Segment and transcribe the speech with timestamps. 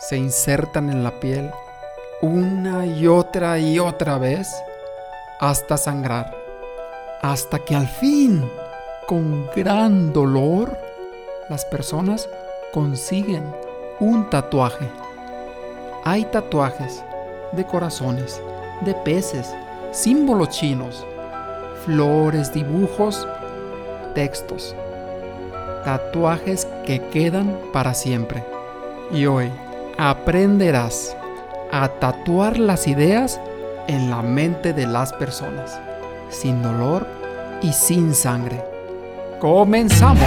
[0.00, 1.50] se insertan en la piel
[2.22, 4.50] una y otra y otra vez
[5.40, 6.34] hasta sangrar,
[7.22, 8.50] hasta que al fin,
[9.06, 10.76] con gran dolor,
[11.48, 12.28] las personas
[12.72, 13.44] consiguen
[14.00, 14.90] un tatuaje.
[16.04, 17.02] Hay tatuajes
[17.52, 18.40] de corazones,
[18.82, 19.54] de peces,
[19.92, 21.06] símbolos chinos,
[21.84, 23.26] flores, dibujos,
[24.14, 24.74] textos.
[25.84, 28.44] Tatuajes que quedan para siempre.
[29.10, 29.50] Y hoy
[30.00, 31.14] aprenderás
[31.70, 33.38] a tatuar las ideas
[33.86, 35.78] en la mente de las personas,
[36.30, 37.06] sin dolor
[37.60, 38.64] y sin sangre.
[39.40, 40.26] ¡Comenzamos!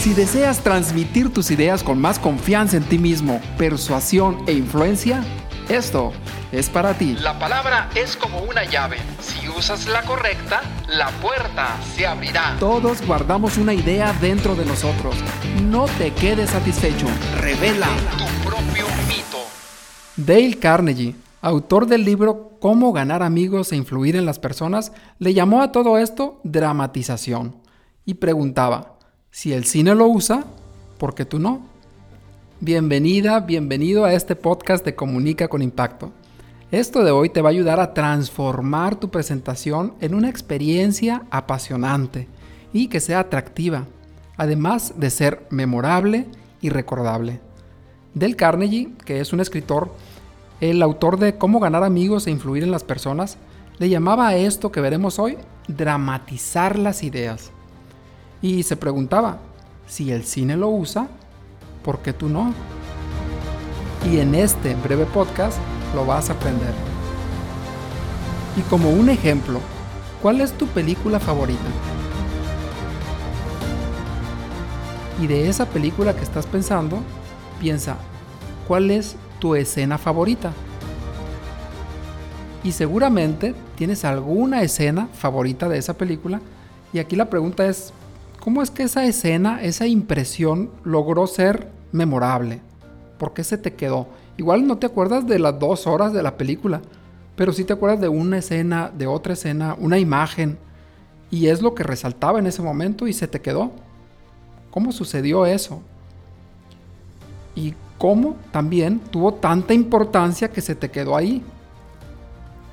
[0.00, 5.24] Si deseas transmitir tus ideas con más confianza en ti mismo, persuasión e influencia,
[5.68, 6.12] esto
[6.50, 7.14] es para ti.
[7.20, 8.96] La palabra es como una llave.
[9.20, 12.56] Si usas la correcta, la puerta se abrirá.
[12.58, 15.14] Todos guardamos una idea dentro de nosotros.
[15.62, 17.06] No te quedes satisfecho.
[17.40, 19.38] Revela tu propio mito.
[20.16, 25.62] Dale Carnegie, autor del libro Cómo ganar amigos e influir en las personas, le llamó
[25.62, 27.56] a todo esto dramatización
[28.04, 28.98] y preguntaba,
[29.30, 30.44] si el cine lo usa,
[30.98, 31.77] ¿por qué tú no?
[32.60, 36.10] Bienvenida, bienvenido a este podcast de Comunica con Impacto.
[36.72, 42.26] Esto de hoy te va a ayudar a transformar tu presentación en una experiencia apasionante
[42.72, 43.84] y que sea atractiva,
[44.36, 46.26] además de ser memorable
[46.60, 47.38] y recordable.
[48.14, 49.94] Del Carnegie, que es un escritor,
[50.60, 53.38] el autor de Cómo ganar amigos e influir en las personas,
[53.78, 57.52] le llamaba a esto que veremos hoy dramatizar las ideas.
[58.42, 59.38] Y se preguntaba,
[59.86, 61.06] si el cine lo usa,
[61.82, 62.52] ¿por qué tú no?
[64.10, 65.58] Y en este breve podcast
[65.94, 66.72] lo vas a aprender.
[68.56, 69.60] Y como un ejemplo,
[70.22, 71.68] ¿cuál es tu película favorita?
[75.20, 76.98] Y de esa película que estás pensando,
[77.60, 77.96] piensa,
[78.68, 80.52] ¿cuál es tu escena favorita?
[82.62, 86.40] Y seguramente tienes alguna escena favorita de esa película.
[86.92, 87.92] Y aquí la pregunta es,
[88.40, 92.60] ¿cómo es que esa escena, esa impresión logró ser memorable?
[93.18, 94.08] ¿Por qué se te quedó?
[94.36, 96.80] Igual no te acuerdas de las dos horas de la película,
[97.36, 100.58] pero sí te acuerdas de una escena, de otra escena, una imagen.
[101.30, 103.72] Y es lo que resaltaba en ese momento y se te quedó.
[104.70, 105.82] ¿Cómo sucedió eso?
[107.54, 111.42] Y cómo también tuvo tanta importancia que se te quedó ahí.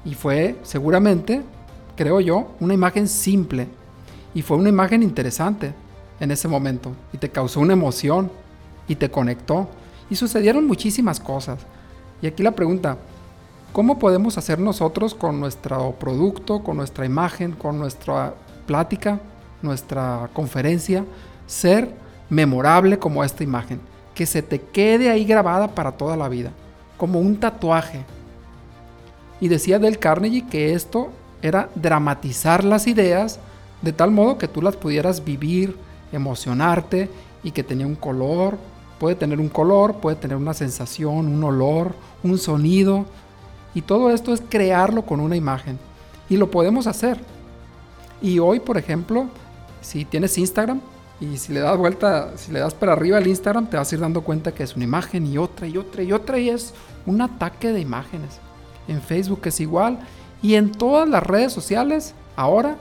[0.06, 1.42] Y fue seguramente,
[1.96, 3.68] creo yo, una imagen simple.
[4.36, 5.74] Y fue una imagen interesante
[6.20, 6.92] en ese momento.
[7.14, 8.30] Y te causó una emoción.
[8.88, 9.68] Y te conectó.
[10.10, 11.60] Y sucedieron muchísimas cosas.
[12.22, 12.98] Y aquí la pregunta,
[13.74, 18.36] ¿cómo podemos hacer nosotros con nuestro producto, con nuestra imagen, con nuestra
[18.68, 19.20] plática,
[19.62, 21.06] nuestra conferencia,
[21.48, 21.90] ser
[22.30, 23.80] memorable como esta imagen?
[24.14, 26.52] Que se te quede ahí grabada para toda la vida,
[26.98, 28.04] como un tatuaje.
[29.40, 31.10] Y decía Del Carnegie que esto
[31.42, 33.40] era dramatizar las ideas
[33.86, 35.78] de tal modo que tú las pudieras vivir,
[36.12, 37.10] emocionarte
[37.42, 38.58] y que tenía un color,
[39.00, 41.94] Puede tener un color, puede tener una sensación, un olor,
[42.24, 43.06] un sonido.
[43.74, 45.78] Y todo esto es crearlo con una imagen.
[46.30, 47.20] Y lo podemos hacer.
[48.22, 49.28] Y hoy, por ejemplo,
[49.82, 50.80] si tienes Instagram
[51.20, 53.96] y si le das vuelta, si le das para arriba al Instagram, te vas a
[53.96, 56.74] ir dando cuenta que es una imagen y otra y otra y otra y es
[57.06, 58.40] un ataque de imágenes.
[58.88, 60.00] En Facebook es igual
[60.42, 62.78] y en todas las redes sociales ahora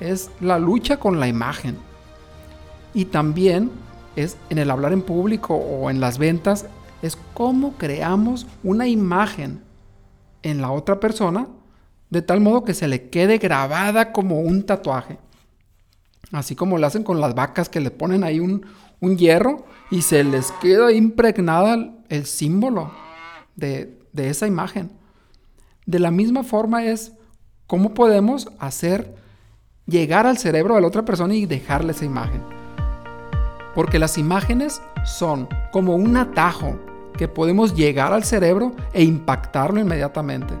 [0.00, 1.76] es la lucha con la imagen.
[2.94, 3.70] Y también
[4.16, 6.66] es en el hablar en público o en las ventas,
[7.02, 9.62] es cómo creamos una imagen
[10.42, 11.46] en la otra persona
[12.10, 15.18] de tal modo que se le quede grabada como un tatuaje.
[16.32, 18.66] Así como lo hacen con las vacas que le ponen ahí un,
[19.00, 22.92] un hierro y se les queda impregnada el símbolo
[23.56, 24.90] de, de esa imagen.
[25.86, 27.12] De la misma forma es
[27.66, 29.14] cómo podemos hacer
[29.88, 32.42] llegar al cerebro de la otra persona y dejarle esa imagen.
[33.74, 36.76] Porque las imágenes son como un atajo
[37.16, 40.54] que podemos llegar al cerebro e impactarlo inmediatamente.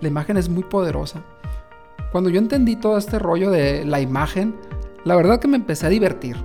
[0.00, 1.20] La imagen es muy poderosa.
[2.10, 4.54] Cuando yo entendí todo este rollo de la imagen,
[5.04, 6.36] la verdad que me empecé a divertir.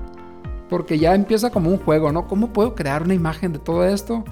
[0.69, 2.27] Porque ya empieza como un juego, ¿no?
[2.27, 4.23] ¿Cómo puedo crear una imagen de todo esto?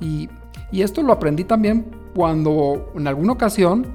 [0.00, 0.28] Y,
[0.72, 3.86] esto lo aprendí también cuando en alguna ocasión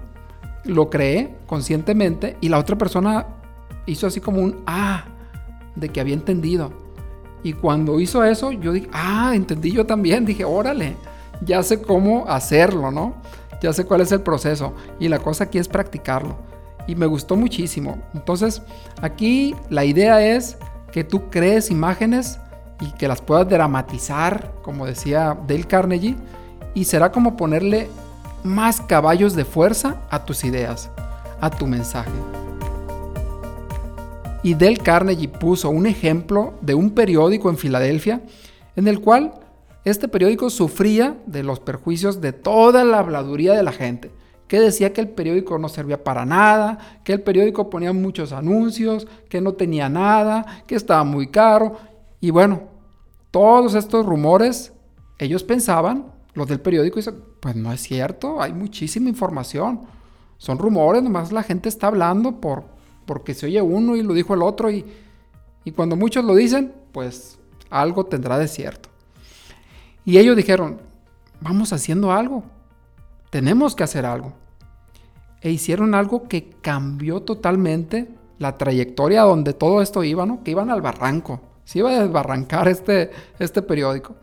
[0.66, 3.28] lo creé conscientemente y la otra persona
[3.86, 5.06] hizo así como un ah
[5.76, 6.72] de que había entendido.
[7.44, 10.26] Y cuando hizo eso, yo dije, ah, entendí yo también.
[10.34, 10.96] Dije, órale,
[11.42, 13.16] ya sé cómo hacerlo, ¿no?
[13.62, 14.74] Ya sé cuál es el proceso.
[15.00, 16.38] Y la cosa aquí es practicarlo.
[16.86, 17.98] y me gustó muchísimo.
[18.14, 18.62] Entonces,
[19.02, 20.58] aquí la idea es
[20.92, 22.40] que tú crees imágenes
[22.82, 26.18] y que las puedas dramatizar, como decía Dale Carnegie,
[26.74, 27.88] y será como ponerle
[28.44, 30.90] más caballos de fuerza a tus ideas,
[31.40, 32.43] a tu mensaje.
[34.44, 38.22] Y Dale Carnegie puso un ejemplo de un periódico en Filadelfia
[38.76, 39.34] en el cual
[39.86, 44.12] este periódico sufría de los perjuicios de toda la habladuría de la gente,
[44.48, 49.08] que decía que el periódico no servía para nada, que el periódico ponía muchos anuncios,
[49.30, 51.78] que no tenía nada, que estaba muy caro.
[52.22, 52.64] Y bueno,
[53.32, 54.74] todos estos rumores,
[55.20, 59.82] ellos pensaban, los del periódico, dicen, pues no es cierto, hay muchísima información.
[60.38, 62.66] Son rumores, nomás la gente está hablando por,
[63.06, 64.86] porque se oye uno y lo dijo el otro y,
[65.64, 67.40] y cuando muchos lo dicen, pues
[67.70, 68.90] algo tendrá de cierto.
[70.06, 70.82] Y ellos dijeron,
[71.42, 72.44] vamos haciendo algo,
[73.30, 74.34] tenemos que hacer algo.
[75.42, 78.08] E hicieron algo que cambió totalmente
[78.40, 80.44] la trayectoria donde todo esto iba, ¿no?
[80.44, 84.16] Que iban al barranco, se iba a desbarrancar este, este periódico.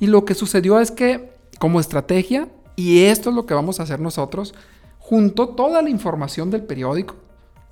[0.00, 3.82] Y lo que sucedió es que como estrategia, y esto es lo que vamos a
[3.82, 4.54] hacer nosotros,
[4.98, 7.16] juntó toda la información del periódico,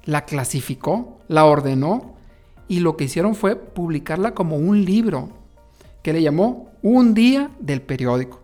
[0.07, 2.15] la clasificó, la ordenó
[2.69, 5.29] y lo que hicieron fue publicarla como un libro
[6.03, 8.41] que le llamó Un día del periódico.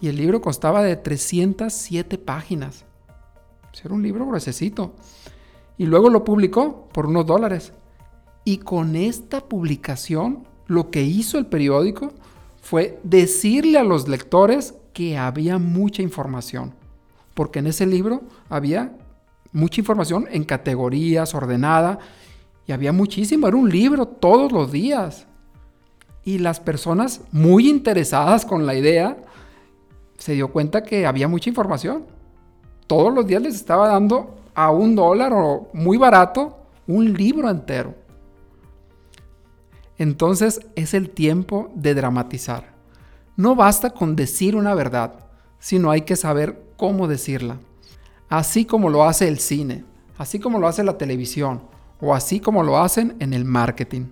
[0.00, 2.84] Y el libro constaba de 307 páginas.
[3.84, 4.94] Era un libro gruesecito.
[5.78, 7.72] Y luego lo publicó por unos dólares.
[8.44, 12.12] Y con esta publicación, lo que hizo el periódico
[12.60, 16.74] fue decirle a los lectores que había mucha información.
[17.34, 18.96] Porque en ese libro había
[19.52, 21.98] mucha información en categorías, ordenada.
[22.66, 23.46] Y había muchísimo.
[23.48, 25.26] Era un libro todos los días.
[26.24, 29.16] Y las personas muy interesadas con la idea
[30.18, 32.04] se dio cuenta que había mucha información.
[32.86, 37.94] Todos los días les estaba dando a un dólar o muy barato un libro entero.
[39.98, 42.74] Entonces es el tiempo de dramatizar.
[43.36, 45.14] No basta con decir una verdad,
[45.58, 47.58] sino hay que saber cómo decirla.
[48.28, 49.84] Así como lo hace el cine,
[50.18, 51.62] así como lo hace la televisión
[52.00, 54.06] o así como lo hacen en el marketing.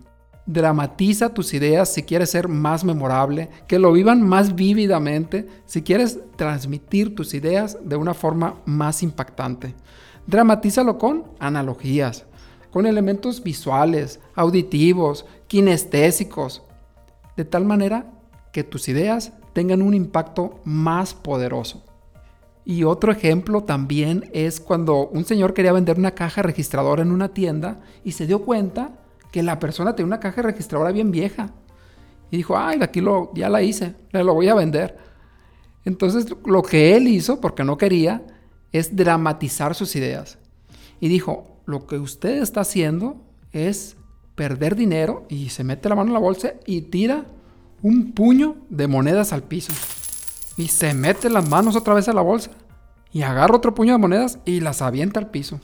[0.46, 6.20] Dramatiza tus ideas si quieres ser más memorable, que lo vivan más vívidamente, si quieres
[6.36, 9.74] transmitir tus ideas de una forma más impactante.
[10.26, 12.26] Dramatízalo con analogías,
[12.70, 16.62] con elementos visuales, auditivos, kinestésicos,
[17.36, 18.12] de tal manera
[18.52, 21.82] que tus ideas tengan un impacto más poderoso.
[22.64, 27.28] Y otro ejemplo también es cuando un señor quería vender una caja registradora en una
[27.28, 28.92] tienda y se dio cuenta
[29.30, 31.50] que la persona tenía una caja registradora bien vieja.
[32.30, 34.96] Y dijo, ay, aquí lo, ya la hice, le lo voy a vender.
[35.84, 38.22] Entonces lo que él hizo, porque no quería,
[38.72, 40.38] es dramatizar sus ideas.
[41.00, 43.16] Y dijo, lo que usted está haciendo
[43.52, 43.96] es
[44.34, 47.26] perder dinero y se mete la mano en la bolsa y tira
[47.82, 49.72] un puño de monedas al piso.
[50.56, 52.50] Y se mete las manos otra vez a la bolsa
[53.12, 55.60] y agarra otro puño de monedas y las avienta al piso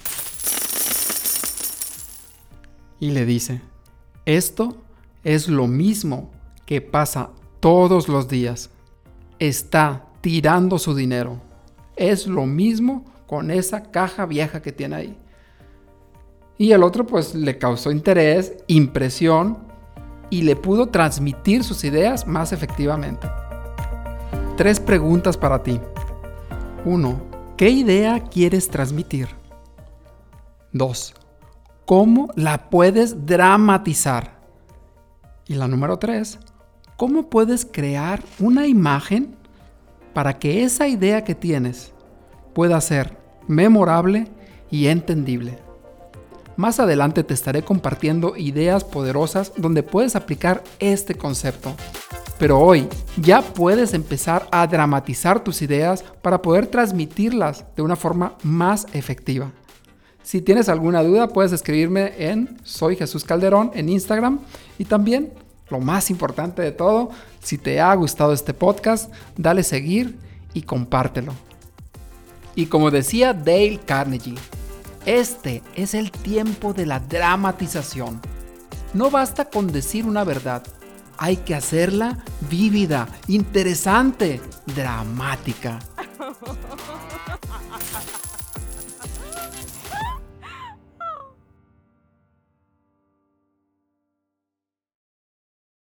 [3.01, 3.63] y le dice,
[4.27, 4.77] esto
[5.25, 6.31] es lo mismo
[6.67, 8.71] que pasa todos los días.
[9.39, 11.41] Está tirando su dinero.
[11.97, 15.19] Es lo mismo con esa caja vieja que tiene ahí.
[16.59, 19.59] Y el otro pues le causó interés, impresión
[20.29, 23.27] y le pudo transmitir sus ideas más efectivamente.
[24.61, 25.81] Tres preguntas para ti.
[26.85, 27.21] 1.
[27.57, 29.27] ¿Qué idea quieres transmitir?
[30.73, 31.15] 2
[31.87, 34.39] cómo la puedes dramatizar.
[35.49, 36.39] Y la número tres,
[36.97, 39.35] cómo puedes crear una imagen
[40.13, 41.93] para que esa idea que tienes
[42.55, 43.17] pueda ser
[43.49, 44.29] memorable
[44.71, 45.59] y entendible.
[46.57, 51.75] Más adelante te estaré compartiendo ideas poderosas donde puedes aplicar este concepto.
[52.41, 58.39] Pero hoy ya puedes empezar a dramatizar tus ideas para poder transmitirlas de una forma
[58.43, 59.53] más efectiva.
[60.23, 64.41] Si tienes alguna duda, puedes escribirme en Soy Jesús Calderón en Instagram.
[64.79, 65.35] Y también,
[65.69, 70.19] lo más importante de todo, si te ha gustado este podcast, dale seguir
[70.55, 71.35] y compártelo.
[72.55, 74.39] Y como decía Dale Carnegie,
[75.05, 78.19] este es el tiempo de la dramatización.
[78.95, 80.63] No basta con decir una verdad,
[81.21, 82.17] hay que hacerla
[82.49, 84.41] vívida, interesante,
[84.75, 85.79] dramática.